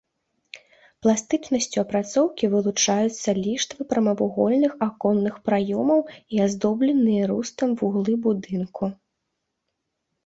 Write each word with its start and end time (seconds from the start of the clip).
Пластычнасцю 1.05 1.77
апрацоўкі 1.81 2.45
вылучаюцца 2.53 3.29
ліштвы 3.43 3.81
прамавугольных 3.91 4.71
аконных 4.87 5.39
праёмаў 5.51 6.01
і 6.37 6.45
аздобленыя 6.47 7.23
рустам 7.33 7.69
вуглы 7.83 8.15
будынку. 8.29 8.83